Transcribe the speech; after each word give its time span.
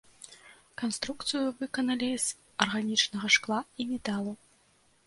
Канструкцыю 0.81 1.41
выканалі 1.59 2.09
з 2.25 2.41
арганічнага 2.67 3.27
шкла 3.39 3.61
і 3.81 3.89
металу. 3.93 4.33